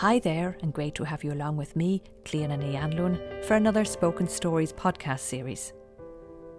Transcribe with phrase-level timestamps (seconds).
[0.00, 3.84] Hi there, and great to have you along with me, Clíodhna Ní Anluain, for another
[3.84, 5.74] Spoken Stories podcast series.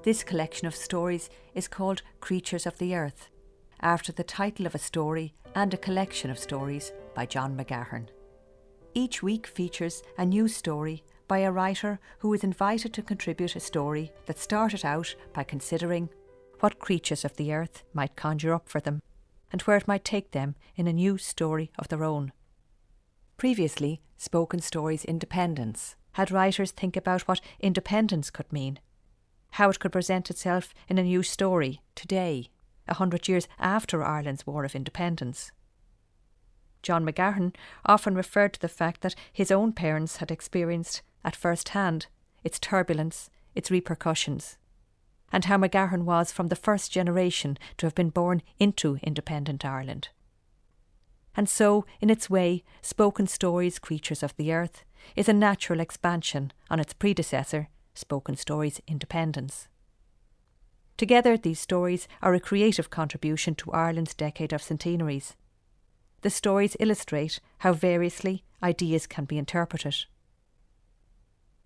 [0.04, 3.30] This collection of stories is called Creatures of the Earth,
[3.80, 8.10] after the title of a story and a collection of stories by John McGahern.
[8.94, 13.60] Each week features a new story by a writer who is invited to contribute a
[13.60, 16.12] story that started out by considering
[16.60, 19.02] what creatures of the earth might conjure up for them
[19.52, 22.34] and where it might take them in a new story of their own.
[23.42, 28.80] Previously, Spoken Stories Independence had writers think about what independence could mean,
[29.54, 32.52] how it could present itself in a new story today,
[32.88, 35.52] a hundred years after Ireland's War of Independence.
[36.84, 41.70] John McGahern often referred to the fact that his own parents had experienced at first
[41.70, 42.06] hand
[42.44, 44.60] its turbulence, its repercussions,
[45.32, 50.10] and how McGahern was from the first generation to have been born into independent Ireland.
[51.36, 54.84] And so, in its way, Spoken Stories Creatures of the Earth
[55.16, 59.68] is a natural expansion on its predecessor, Spoken Stories Independence.
[60.98, 65.36] Together, these stories are a creative contribution to Ireland's decade of centenaries.
[66.22, 70.06] The stories illustrate how variously ideas can be interpreted.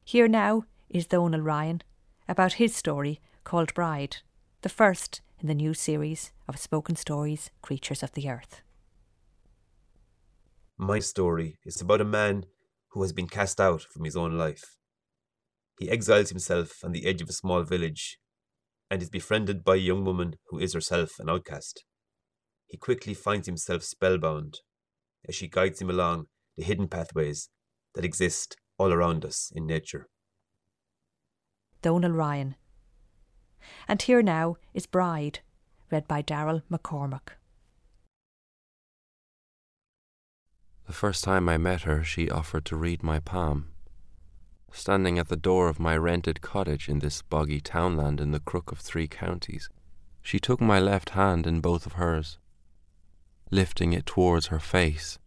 [0.06, 1.82] Here now is Donal Ryan
[2.28, 4.18] about his story called Bride,
[4.62, 8.62] the first in the new series of spoken stories Creatures of the Earth.
[10.78, 12.46] My story is about a man
[12.90, 14.76] who has been cast out from his own life.
[15.80, 18.18] He exiles himself on the edge of a small village
[18.92, 21.86] and is befriended by a young woman who is herself an outcast.
[22.68, 24.60] He quickly finds himself spellbound
[25.28, 27.50] as she guides him along the hidden pathways
[27.94, 30.08] that exist all around us in nature.
[31.82, 32.56] Donal Ryan.
[33.88, 35.40] And here now is Bride,
[35.90, 37.38] read by Daryl McCormack.
[40.88, 43.70] The first time I met her, she offered to read my palm.
[44.72, 48.72] Standing at the door of my rented cottage in this boggy townland in the crook
[48.72, 49.68] of three counties,
[50.22, 52.38] she took my left hand in both of hers,
[53.50, 55.18] lifting it towards her face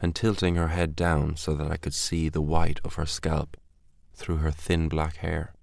[0.00, 3.56] and tilting her head down so that I could see the white of her scalp
[4.14, 5.54] through her thin black hair.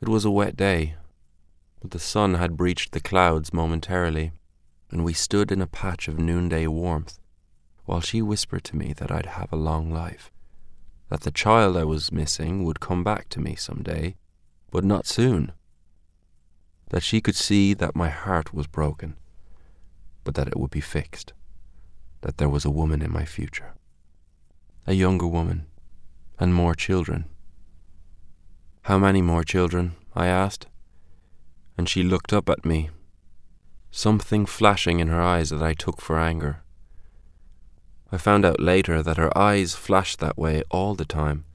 [0.00, 0.96] It was a wet day,
[1.80, 4.32] but the sun had breached the clouds momentarily,
[4.90, 7.18] and we stood in a patch of noonday warmth
[7.84, 10.30] while she whispered to me that I'd have a long life,
[11.08, 14.16] that the child I was missing would come back to me some day,
[14.70, 15.52] but not soon,
[16.90, 19.16] that she could see that my heart was broken,
[20.24, 21.32] but that it would be fixed,
[22.20, 23.74] that there was a woman in my future,
[24.86, 25.66] a younger woman,
[26.38, 27.24] and more children.
[28.82, 29.94] How many more children?
[30.14, 30.66] I asked,
[31.78, 32.90] and she looked up at me,
[33.90, 36.61] something flashing in her eyes that I took for anger.
[38.14, 41.46] I found out later that her eyes flashed that way all the time,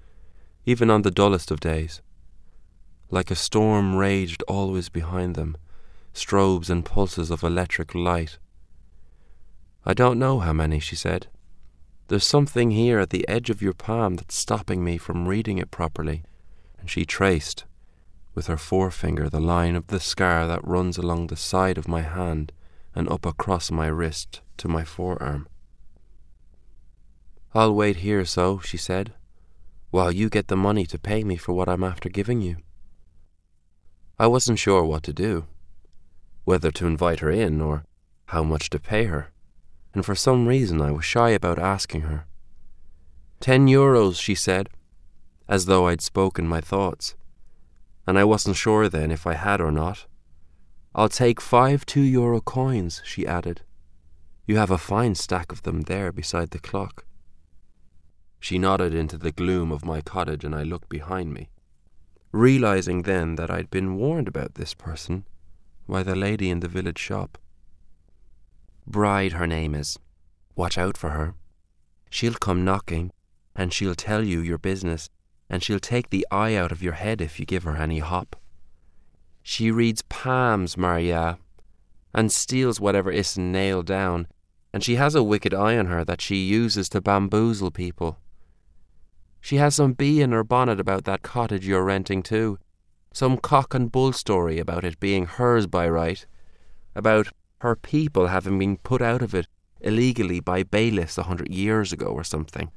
[0.66, 2.02] even on the dullest of days.
[3.12, 5.56] Like a storm raged always behind them,
[6.16, 8.40] strobes and pulses of electric light.
[9.86, 11.28] I don't know how many, she said.
[12.08, 15.70] There's something here at the edge of your palm that's stopping me from reading it
[15.70, 16.24] properly.
[16.80, 17.66] And she traced,
[18.34, 22.02] with her forefinger, the line of the scar that runs along the side of my
[22.02, 22.52] hand
[22.96, 25.48] and up across my wrist to my forearm.
[27.58, 29.14] I'll wait here so, she said,
[29.90, 32.58] while you get the money to pay me for what I'm after giving you.
[34.20, 35.48] I wasn't sure what to do,
[36.46, 37.84] whether to invite her in or
[38.28, 39.32] how much to pay her,
[39.92, 42.28] and for some reason I was shy about asking her.
[43.40, 44.70] Ten euros, she said,
[45.50, 47.16] as though I'd spoken my thoughts,
[48.06, 50.06] and I wasn't sure then if I had or not.
[50.94, 53.62] I'll take five two euro coins, she added.
[54.46, 57.07] You have a fine stack of them there beside the clock.
[58.40, 61.50] She nodded into the gloom of my cottage, and I looked behind me,
[62.32, 65.26] realizing then that I'd been warned about this person
[65.88, 67.38] by the lady in the village shop.
[68.86, 70.00] Bride, her name is.
[70.56, 71.36] Watch out for her.
[72.10, 73.12] She'll come knocking,
[73.56, 75.10] and she'll tell you your business,
[75.50, 78.36] and she'll take the eye out of your head if you give her any hop.
[79.44, 81.38] She reads palms, mar dhea,
[82.14, 84.28] and steals whatever isn't nailed down,
[84.74, 88.20] and she has a wicked eye on her that she uses to bamboozle people.
[89.42, 92.60] She has some bee in her bonnet about that cottage you're renting too.
[93.14, 96.26] Some cock and bull story about it being hers by right.
[96.96, 97.30] About
[97.60, 99.48] her people having been put out of it
[99.82, 102.72] illegally by bailiffs a hundred years ago or something.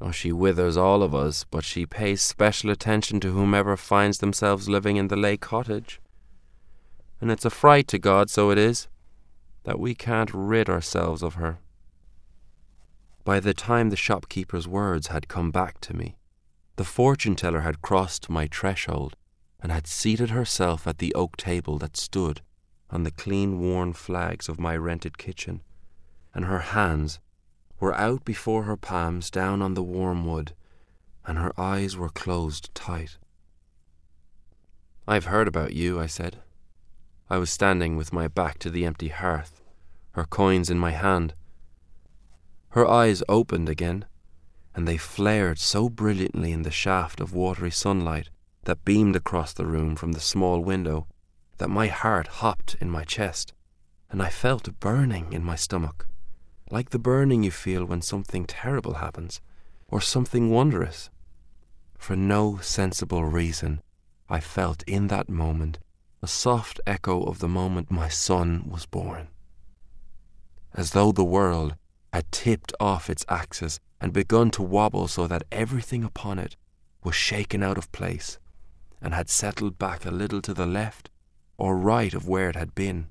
[0.00, 4.68] Oh, she withers all of us, but she pays special attention to whomever finds themselves
[4.68, 6.00] living in the lake cottage.
[7.20, 8.88] And it's a fright to God, so it is,
[9.64, 11.58] that we can't rid ourselves of her.
[13.26, 16.16] By the time the shopkeeper's words had come back to me,
[16.76, 19.16] the fortune teller had crossed my threshold
[19.60, 22.40] and had seated herself at the oak table that stood
[22.88, 25.60] on the clean worn flags of my rented kitchen,
[26.32, 27.18] and her hands
[27.80, 30.52] were out before her palms down on the warm wood,
[31.26, 33.18] and her eyes were closed tight.
[35.08, 36.38] I've heard about you, I said.
[37.28, 39.60] I was standing with my back to the empty hearth,
[40.12, 41.34] her coins in my hand.
[42.76, 44.04] Her eyes opened again,
[44.74, 48.28] and they flared so brilliantly in the shaft of watery sunlight
[48.64, 51.06] that beamed across the room from the small window
[51.56, 53.54] that my heart hopped in my chest,
[54.10, 56.06] and I felt a burning in my stomach,
[56.70, 59.40] like the burning you feel when something terrible happens,
[59.88, 61.08] or something wondrous.
[61.96, 63.80] For no sensible reason,
[64.28, 65.78] I felt in that moment
[66.20, 69.28] a soft echo of the moment my son was born.
[70.74, 71.74] As though the world
[72.16, 76.56] had tipped off its axis and begun to wobble so that everything upon it
[77.04, 78.38] was shaken out of place
[79.02, 81.10] and had settled back a little to the left
[81.58, 83.08] or right of where it had been,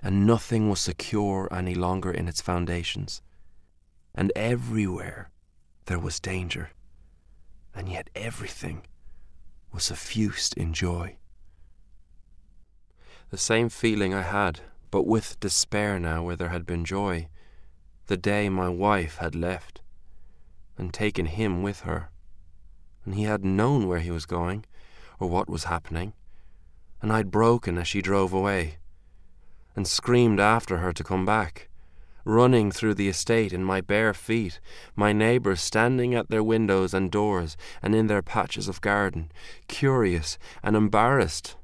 [0.00, 3.20] and nothing was secure any longer in its foundations.
[4.14, 5.30] And everywhere
[5.84, 6.70] there was danger,
[7.74, 8.86] and yet everything
[9.72, 11.16] was suffused in joy.
[13.28, 14.60] The same feeling I had,
[14.90, 17.28] but with despair now where there had been joy,
[18.08, 19.80] the day my wife had left
[20.76, 22.10] and taken him with her,
[23.04, 24.64] and he hadn't known where he was going
[25.18, 26.12] or what was happening
[27.00, 28.78] and I'd broken as she drove away,
[29.76, 31.68] and screamed after her to come back,
[32.24, 34.60] running through the estate in my bare feet,
[34.96, 39.30] my neighbours standing at their windows and doors and in their patches of garden,
[39.68, 41.56] curious and embarrassed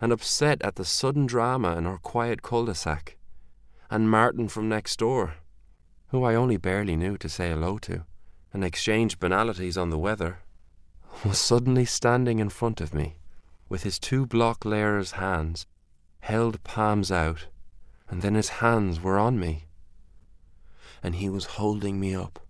[0.00, 3.16] and upset at the sudden drama in our quiet cul-de-sac,
[3.90, 5.34] and Martin from next door,
[6.08, 8.04] who I only barely knew to say hello to,
[8.52, 10.38] and exchange banalities on the weather,
[11.24, 13.16] was suddenly standing in front of me
[13.68, 15.66] with his two block layers hands
[16.20, 17.46] held palms out,
[18.08, 19.64] and then his hands were on me.
[21.02, 22.40] And he was holding me up,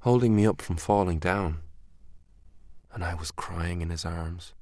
[0.00, 1.60] holding me up from falling down.
[2.92, 4.52] And I was crying in his arms,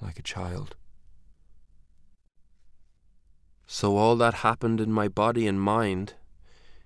[0.00, 0.76] like a child.
[3.66, 6.14] So all that happened in my body and mind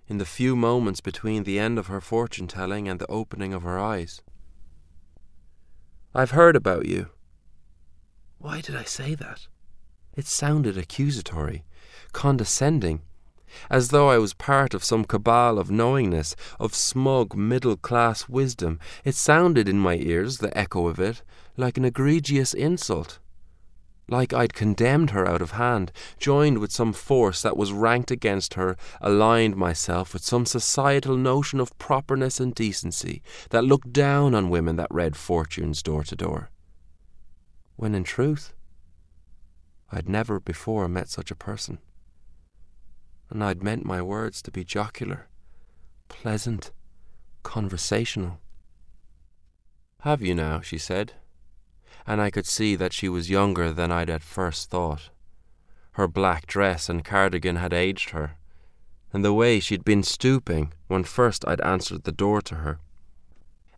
[0.08, 3.62] in the few moments between the end of her fortune telling and the opening of
[3.62, 4.22] her eyes.
[6.14, 7.10] I've heard about you,
[8.38, 9.48] why did I say that?
[10.14, 11.64] It sounded accusatory,
[12.12, 13.02] condescending,
[13.70, 18.78] as though I was part of some cabal of knowingness, of smug middle class wisdom.
[19.04, 21.22] It sounded in my ears, the echo of it,
[21.56, 23.18] like an egregious insult.
[24.08, 28.54] Like I'd condemned her out of hand, joined with some force that was ranked against
[28.54, 34.50] her, aligned myself with some societal notion of properness and decency that looked down on
[34.50, 36.50] women that read fortunes door to door
[37.76, 38.54] when in truth,
[39.92, 41.78] I'd never before met such a person.
[43.30, 45.28] And I'd meant my words to be jocular,
[46.08, 46.72] pleasant,
[47.42, 48.40] conversational.
[50.00, 50.60] Have you now?
[50.60, 51.12] she said,
[52.06, 55.10] and I could see that she was younger than I'd at first thought.
[55.92, 58.36] Her black dress and cardigan had aged her,
[59.12, 62.80] and the way she'd been stooping when first I'd answered the door to her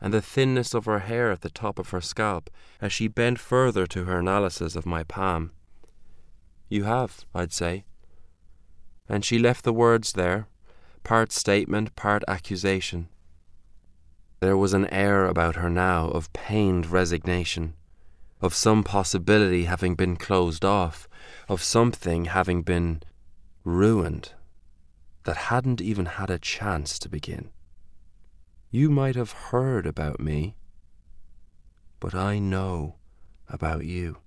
[0.00, 2.50] and the thinness of her hair at the top of her scalp
[2.80, 5.50] as she bent further to her analysis of my palm.
[6.68, 7.84] You have, I'd say.
[9.08, 10.46] And she left the words there,
[11.02, 13.08] part statement, part accusation.
[14.40, 17.74] There was an air about her now of pained resignation,
[18.40, 21.08] of some possibility having been closed off,
[21.48, 23.02] of something having been
[23.64, 24.32] ruined
[25.24, 27.50] that hadn't even had a chance to begin.
[28.70, 30.56] You might have heard about me,
[32.00, 32.96] but I know
[33.48, 34.18] about you.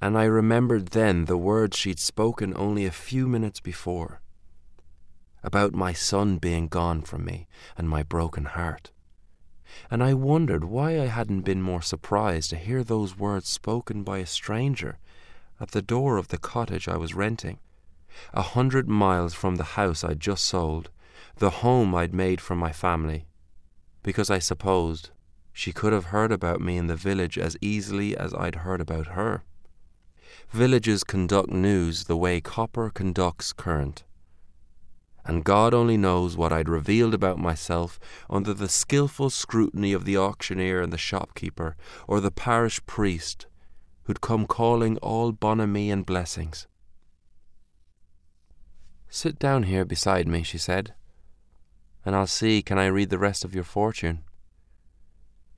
[0.00, 4.20] And I remembered then the words she'd spoken only a few minutes before
[5.42, 7.46] about my son being gone from me
[7.76, 8.92] and my broken heart.
[9.90, 14.18] And I wondered why I hadn't been more surprised to hear those words spoken by
[14.18, 14.98] a stranger
[15.60, 17.58] at the door of the cottage I was renting,
[18.32, 20.90] a hundred miles from the house I'd just sold
[21.36, 23.26] the home I'd made for my family,
[24.02, 25.10] because I supposed
[25.52, 29.08] she could have heard about me in the village as easily as I'd heard about
[29.08, 29.42] her.
[30.50, 34.04] Villages conduct news the way copper conducts current.
[35.24, 40.16] And God only knows what I'd revealed about myself under the skilful scrutiny of the
[40.16, 41.76] auctioneer and the shopkeeper,
[42.08, 43.46] or the parish priest,
[44.04, 46.66] who'd come calling all bonhomie and blessings.
[49.08, 50.94] Sit down here beside me, she said
[52.04, 54.22] and I'll see can I read the rest of your fortune.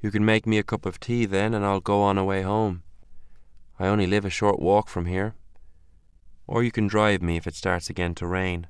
[0.00, 2.82] You can make me a cup of tea then, and I'll go on away home.
[3.78, 5.34] I only live a short walk from here.
[6.48, 8.66] Or you can drive me if it starts again to rain.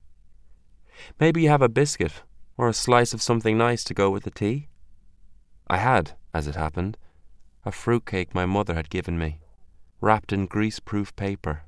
[1.18, 2.22] Maybe you have a biscuit
[2.56, 4.68] or a slice of something nice to go with the tea?
[5.68, 6.96] I had, as it happened,
[7.64, 9.38] a fruit cake my mother had given me,
[10.00, 11.62] wrapped in grease proof paper,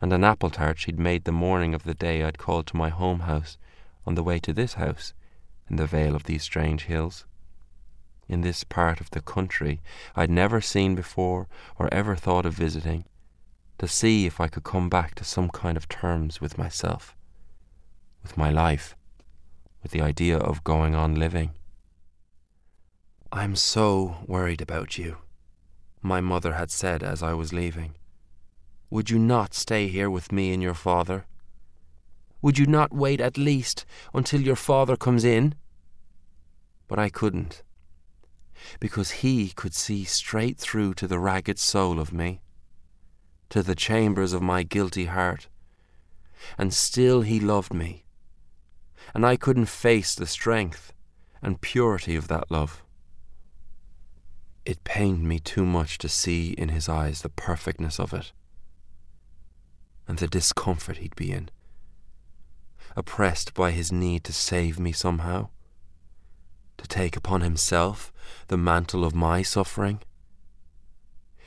[0.00, 2.90] and an apple tart she'd made the morning of the day I'd called to my
[2.90, 3.56] home house
[4.06, 5.14] on the way to this house
[5.68, 7.24] in the vale of these strange hills
[8.28, 9.80] in this part of the country
[10.16, 13.04] I'd never seen before or ever thought of visiting,
[13.78, 17.16] to see if I could come back to some kind of terms with myself,
[18.24, 18.96] with my life,
[19.82, 21.50] with the idea of going on living.
[23.30, 25.18] I'm so worried about you,
[26.02, 27.94] my mother had said as I was leaving.
[28.90, 31.26] Would you not stay here with me and your father?
[32.42, 35.54] Would you not wait at least until your father comes in?
[36.88, 37.62] But I couldn't
[38.80, 42.40] because he could see straight through to the ragged soul of me,
[43.50, 45.48] to the chambers of my guilty heart,
[46.58, 48.03] and still he loved me,
[49.14, 50.92] and I couldn't face the strength
[51.40, 52.82] and purity of that love.
[54.64, 58.32] It pained me too much to see in his eyes the perfectness of it,
[60.08, 61.50] and the discomfort he'd be in,
[62.96, 65.48] oppressed by his need to save me somehow
[66.76, 68.12] to take upon himself
[68.48, 70.00] the mantle of my suffering?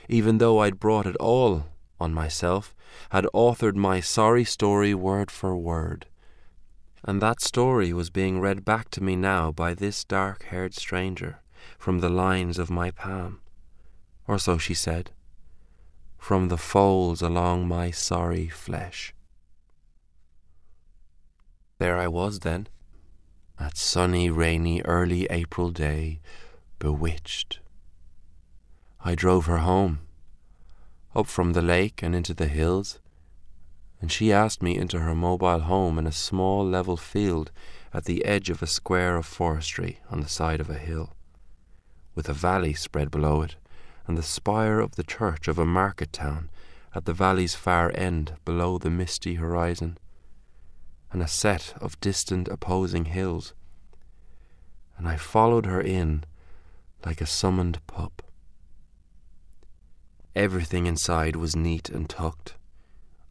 [0.07, 1.65] Even though I'd brought it all
[1.99, 2.73] on myself,
[3.09, 6.05] had authored my sorry story word for word.
[7.07, 11.39] And that story was being read back to me now by this dark haired stranger
[11.79, 13.39] from the lines of my palm,
[14.27, 15.11] or so she said,
[16.17, 19.13] from the folds along my sorry flesh.
[21.77, 22.67] There I was then
[23.57, 26.19] that sunny, rainy, early April day,
[26.77, 27.59] bewitched.
[29.03, 29.99] I drove her home,
[31.15, 32.99] up from the lake and into the hills,
[34.01, 37.51] and she asked me into her mobile home in a small level field
[37.93, 41.13] at the edge of a square of forestry on the side of a hill,
[42.15, 43.55] with a valley spread below it,
[44.05, 46.49] and the spire of the church of a market town
[46.93, 49.97] at the valley's far end below the misty horizon
[51.11, 53.53] and a set of distant opposing hills,
[54.97, 56.23] and I followed her in
[57.05, 58.21] like a summoned pup.
[60.35, 62.56] Everything inside was neat and tucked,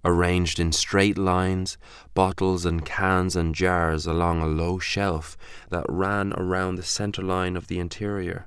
[0.06, 1.76] arranged in straight lines,
[2.14, 5.36] bottles and cans and jars along a low shelf
[5.68, 8.46] that ran around the centre line of the interior,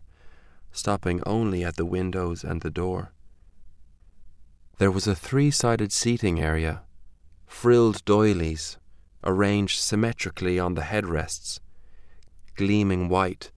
[0.71, 3.11] stopping only at the windows and the door.
[4.77, 6.83] There was a three sided seating area,
[7.45, 8.77] frilled doilies
[9.25, 11.59] arranged symmetrically on the headrests,
[12.55, 13.51] gleaming white,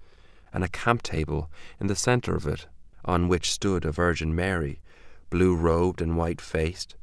[0.53, 2.67] and a camp table in the centre of it,
[3.05, 4.81] on which stood a Virgin Mary,
[5.31, 6.97] blue robed and white faced,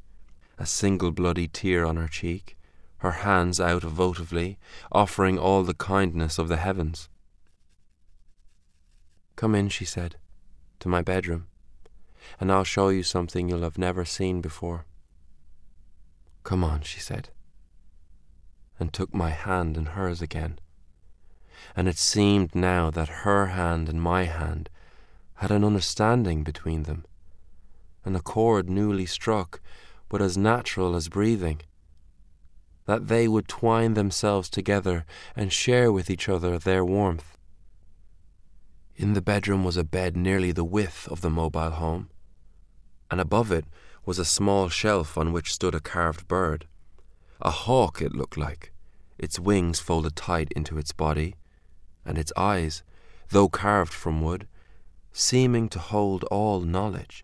[0.59, 2.55] a single bloody tear on her cheek,
[2.97, 4.57] her hands out votively,
[4.91, 7.09] offering all the kindness of the heavens.
[9.35, 10.17] Come in, she said,
[10.79, 11.47] to my bedroom,
[12.39, 14.85] and I'll show you something you'll have never seen before.
[16.43, 17.29] Come on, she said
[18.79, 20.57] and took my hand in hers again.
[21.75, 24.69] And it seemed now that her hand and my hand
[25.35, 27.05] had an understanding between them,
[28.05, 29.61] an accord newly struck,
[30.09, 31.61] but as natural as breathing.
[32.85, 37.37] That they would twine themselves together and share with each other their warmth.
[38.95, 42.09] In the bedroom was a bed nearly the width of the mobile home,
[43.09, 43.65] and above it
[44.05, 46.67] was a small shelf on which stood a carved bird.
[47.41, 48.73] A hawk, it looked like,
[49.17, 51.35] its wings folded tight into its body,
[52.03, 52.83] and its eyes,
[53.29, 54.47] though carved from wood,
[55.13, 57.23] seeming to hold all knowledge,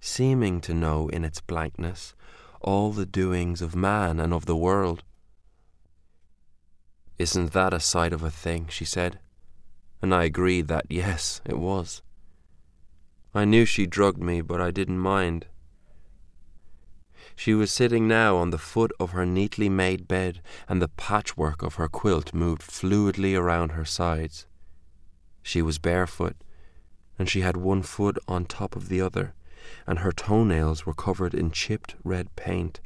[0.00, 2.14] seeming to know in its blankness
[2.60, 5.02] all the doings of man and of the world.
[7.18, 8.66] Isn't that a sight of a thing?
[8.68, 9.18] she said,
[10.02, 12.02] and I agreed that yes, it was.
[13.34, 15.46] I knew she drugged me, but I didn't mind.
[17.36, 21.62] She was sitting now on the foot of her neatly made bed, and the patchwork
[21.62, 24.46] of her quilt moved fluidly around her sides.
[25.42, 26.36] She was barefoot,
[27.18, 29.34] and she had one foot on top of the other,
[29.86, 32.80] and her toenails were covered in chipped red paint.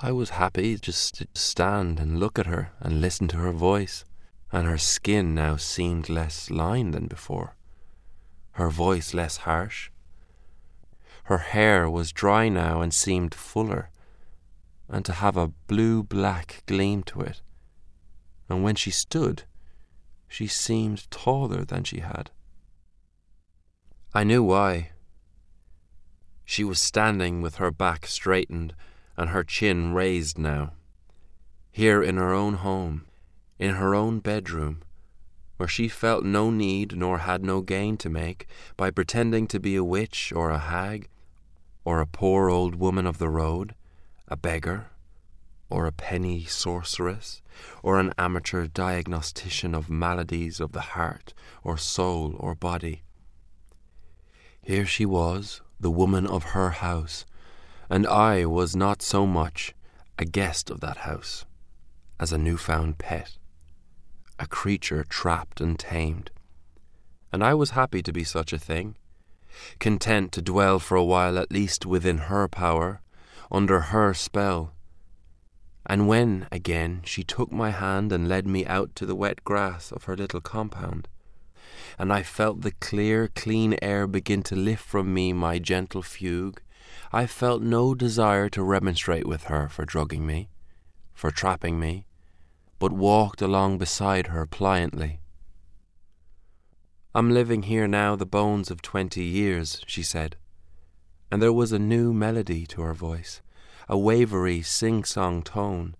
[0.00, 4.04] I was happy just to stand and look at her and listen to her voice,
[4.52, 7.56] and her skin now seemed less lined than before,
[8.52, 9.90] her voice less harsh,
[11.24, 13.90] her hair was dry now and seemed fuller,
[14.88, 17.40] and to have a blue black gleam to it,
[18.48, 19.44] and when she stood,
[20.28, 22.30] she seemed taller than she had.
[24.16, 24.90] I knew why.
[26.44, 28.72] She was standing with her back straightened
[29.16, 30.74] and her chin raised now,
[31.72, 33.06] here in her own home,
[33.58, 34.82] in her own bedroom,
[35.56, 39.74] where she felt no need nor had no gain to make by pretending to be
[39.74, 41.08] a witch or a hag,
[41.84, 43.74] or a poor old woman of the road,
[44.28, 44.86] a beggar,
[45.68, 47.42] or a penny sorceress,
[47.82, 53.02] or an amateur diagnostician of maladies of the heart, or soul, or body.
[54.64, 57.26] Here she was, the woman of her house,
[57.90, 59.74] and I was not so much
[60.18, 61.44] a guest of that house
[62.18, 63.36] as a new-found pet,
[64.38, 66.30] a creature trapped and tamed.
[67.30, 68.96] And I was happy to be such a thing,
[69.80, 73.02] content to dwell for a while at least within her power,
[73.52, 74.72] under her spell.
[75.84, 79.92] And when, again, she took my hand and led me out to the wet grass
[79.92, 81.06] of her little compound,
[81.98, 86.60] and I felt the clear, clean air begin to lift from me my gentle fugue,
[87.12, 90.48] I felt no desire to remonstrate with her for drugging me,
[91.12, 92.06] for trapping me,
[92.78, 95.18] but walked along beside her pliantly.
[97.14, 100.36] I'm living here now the bones of twenty years, she said,
[101.30, 103.40] and there was a new melody to her voice,
[103.88, 105.94] a wavery sing-song tone.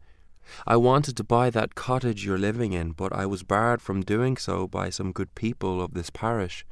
[0.66, 4.36] I wanted to buy that cottage you're living in, but I was barred from doing
[4.36, 6.66] so by some good people of this parish.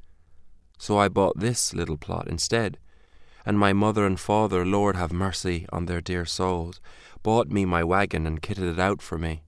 [0.78, 2.78] So I bought this little plot instead,
[3.46, 6.80] and my mother and father, Lord have mercy on their dear souls,
[7.22, 9.42] bought me my wagon and kitted it out for me.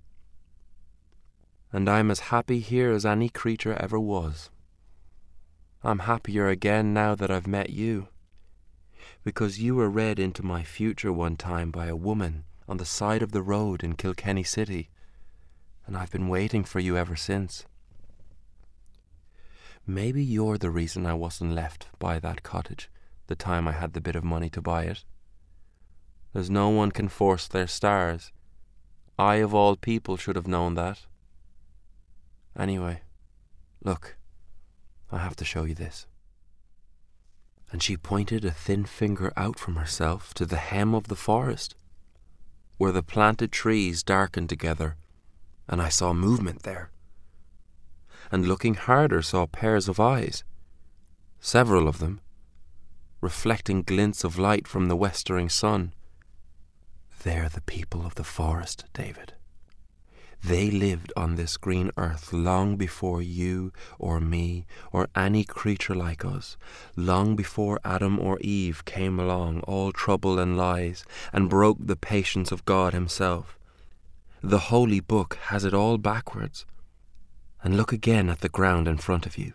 [1.72, 4.50] And I'm as happy here as any creature ever was.
[5.82, 8.08] I'm happier again now that I've met you,
[9.22, 13.22] because you were read into my future one time by a woman on the side
[13.22, 14.88] of the road in Kilkenny City,
[15.87, 17.64] and I've been waiting for you ever since.
[19.87, 22.88] Maybe you're the reason I wasn't left by that cottage
[23.27, 25.05] the time I had the bit of money to buy it.
[26.33, 28.33] There's no one can force their stars.
[29.18, 31.00] I, of all people, should have known that.
[32.59, 33.03] Anyway,
[33.83, 34.16] look,
[35.12, 36.07] I have to show you this.
[37.70, 41.74] And she pointed a thin finger out from herself to the hem of the forest,
[42.76, 44.96] where the planted trees darkened together,
[45.68, 46.90] and I saw movement there.
[48.32, 50.44] And looking harder, saw pairs of eyes,
[51.40, 52.20] several of them,
[53.20, 55.92] reflecting glints of light from the westering sun.
[57.22, 59.34] They're the people of the forest, David.
[60.46, 66.22] They lived on this green earth long before you or me or any creature like
[66.22, 66.59] us,
[66.96, 72.52] long before Adam or Eve came along, all trouble and lies, and broke the patience
[72.52, 73.59] of God Himself.
[74.42, 76.66] The Holy Book has it all backwards.
[77.62, 79.54] And look again at the ground in front of you.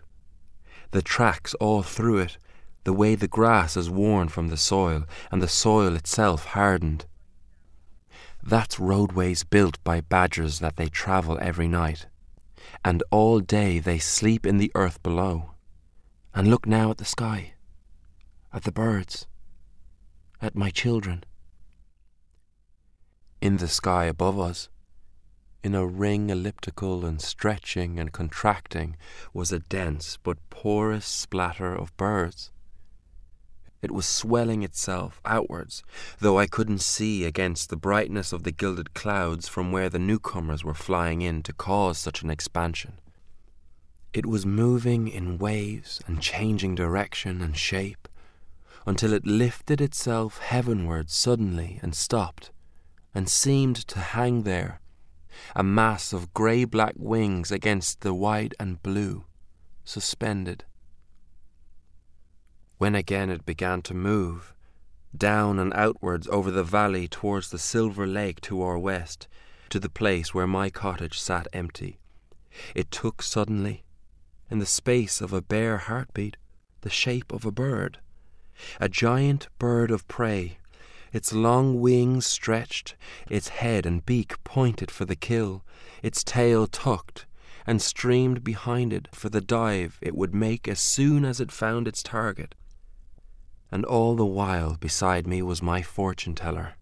[0.90, 2.36] The tracks all through it
[2.82, 7.04] the way the grass is worn from the soil and the soil itself hardened.
[8.42, 12.06] That's roadways built by badgers that they travel every night,
[12.84, 15.50] and all day they sleep in the earth below.
[16.34, 17.54] And look now at the sky,
[18.52, 19.26] at the birds,
[20.40, 21.24] at my children.
[23.40, 24.68] In the sky above us,
[25.62, 28.96] in a ring elliptical and stretching and contracting,
[29.34, 32.50] was a dense but porous splatter of birds.
[33.82, 35.82] It was swelling itself outwards,
[36.18, 40.62] though I couldn't see against the brightness of the gilded clouds from where the newcomers
[40.62, 43.00] were flying in to cause such an expansion.
[44.12, 48.06] It was moving in waves and changing direction and shape
[48.86, 52.50] until it lifted itself heavenward suddenly and stopped,
[53.14, 54.80] and seemed to hang there,
[55.56, 59.24] a mass of grey black wings against the white and blue,
[59.84, 60.64] suspended
[62.80, 64.54] when again it began to move,
[65.14, 69.28] down and outwards over the valley towards the silver lake to our west,
[69.68, 71.98] to the place where my cottage sat empty.
[72.74, 73.84] It took suddenly,
[74.50, 76.38] in the space of a bare heartbeat,
[76.80, 77.98] the shape of a bird,
[78.80, 80.56] a giant bird of prey,
[81.12, 82.96] its long wings stretched,
[83.28, 85.62] its head and beak pointed for the kill,
[86.02, 87.26] its tail tucked,
[87.66, 91.86] and streamed behind it for the dive it would make as soon as it found
[91.86, 92.54] its target
[93.70, 96.74] and all the while beside me was my fortune teller.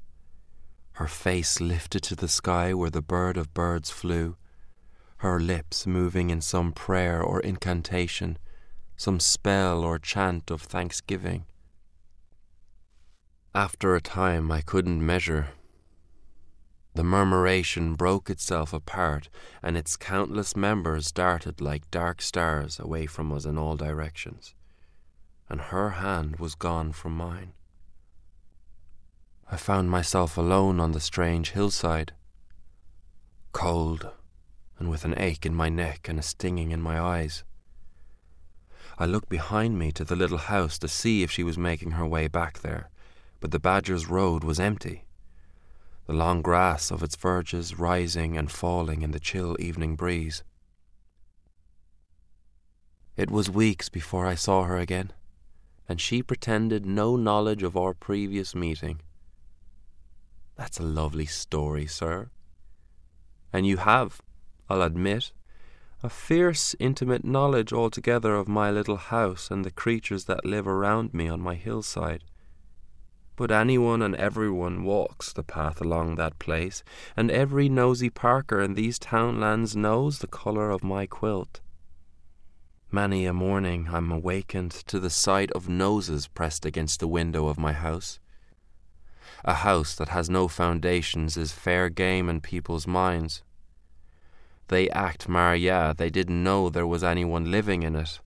[0.92, 4.36] Her face lifted to the sky where the bird of birds flew,
[5.18, 8.38] her lips moving in some prayer or incantation,
[8.96, 11.44] some spell or chant of thanksgiving.
[13.54, 15.48] After a time I couldn't measure.
[16.94, 19.28] The murmuration broke itself apart,
[19.62, 24.54] and its countless members darted like dark stars away from us in all directions.
[25.50, 27.52] And her hand was gone from mine.
[29.50, 32.12] I found myself alone on the strange hillside,
[33.52, 34.10] cold,
[34.78, 37.44] and with an ache in my neck and a stinging in my eyes.
[38.98, 42.06] I looked behind me to the little house to see if she was making her
[42.06, 42.90] way back there,
[43.40, 45.06] but the Badger's road was empty
[46.08, 50.42] the long grass of its verges rising and falling in the chill evening breeze.
[53.14, 55.12] It was weeks before I saw her again,
[55.88, 59.00] and she pretended no knowledge of our previous meeting.
[60.56, 62.30] That's a lovely story, sir.
[63.52, 64.20] And you have,
[64.68, 65.32] I'll admit,
[66.02, 71.14] a fierce, intimate knowledge altogether of my little house and the creatures that live around
[71.14, 72.24] me on my hillside.
[73.34, 76.82] But anyone and everyone walks the path along that place,
[77.16, 81.60] and every nosy Parker in these townlands knows the colour of my quilt.
[82.90, 87.58] Many a morning I'm awakened to the sight of noses pressed against the window of
[87.58, 88.18] my house.
[89.44, 93.42] A house that has no foundations is fair game in people's minds.
[94.68, 98.20] They act mar dhea they didn't know there was anyone living in it,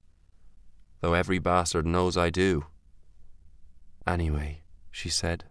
[1.01, 2.67] though every bastard knows I do.
[4.07, 5.43] Anyway, she said.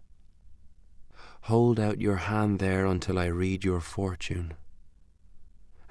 [1.42, 4.54] Hold out your hand there until I read your fortune.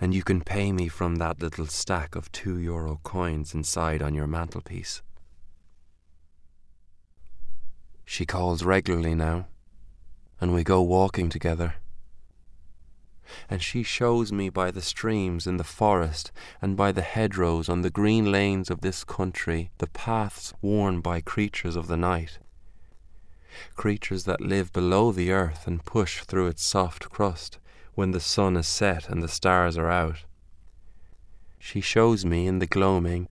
[0.01, 4.15] And you can pay me from that little stack of two euro coins inside on
[4.15, 5.03] your mantelpiece.
[8.03, 9.47] She calls regularly now,
[10.41, 11.75] and we go walking together.
[13.47, 17.81] And she shows me by the streams in the forest and by the hedgerows on
[17.81, 22.39] the green lanes of this country the paths worn by creatures of the night
[23.75, 27.57] creatures that live below the earth and push through its soft crust
[27.95, 30.25] when the sun is set and the stars are out.
[31.59, 33.27] She shows me in the gloaming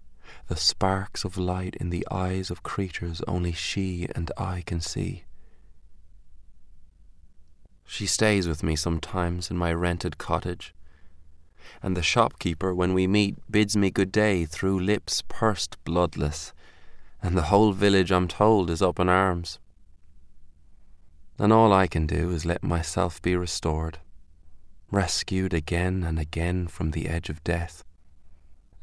[0.47, 5.25] the sparks of light in the eyes of creatures only she and I can see.
[7.85, 10.75] She stays with me sometimes in my rented cottage,
[11.83, 16.53] and the shopkeeper, when we meet, bids me good day through lips pursed bloodless,
[17.23, 19.59] and the whole village, I'm told, is up in arms
[21.41, 23.99] and all I can do is let myself be restored,
[24.91, 27.85] rescued again and again from the edge of death,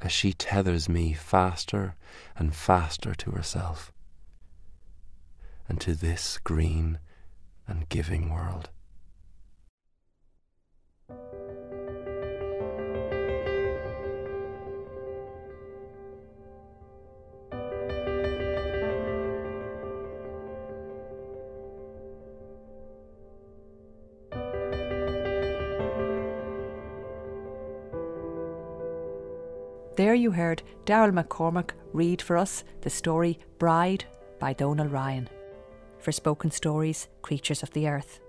[0.02, 1.96] as she tethers me faster
[2.36, 3.92] and faster to herself,
[5.68, 7.00] and to this green
[7.68, 8.70] and giving world.
[29.98, 34.06] There you heard Daryl McCormack read for us the story Bride
[34.38, 35.28] by Donal Ryan
[35.98, 38.20] for Spoken Stories Creatures of the Earth.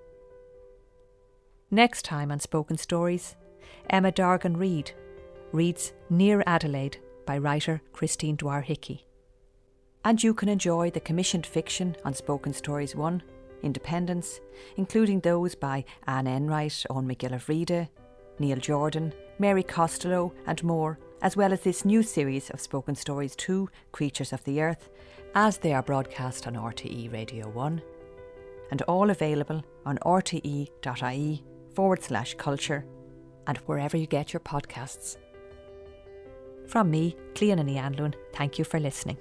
[1.71, 3.37] Next time on Spoken Stories,
[3.91, 4.93] Emma Dargan Reid
[5.53, 9.07] reads Near Adelaide by writer Christine Dwyer Hickey.
[10.07, 13.23] And you can enjoy the commissioned fiction on Spoken Stories 1,
[13.63, 14.41] Independence,
[14.79, 17.89] including those by Anne Enright, Owen McGillivray,
[18.39, 23.35] Neil Jordan, Mary Costello, and more as well as this new series of Spoken Stories
[23.37, 24.89] 2 Creatures of the Earth,
[25.35, 27.83] as they are broadcast on RTE Radio 1,
[28.71, 32.85] and all available on rte.ie forward slash culture
[33.47, 35.17] and wherever you get your podcasts.
[36.67, 39.17] From me, Clíodhna Ní Anluain, thank you for listening.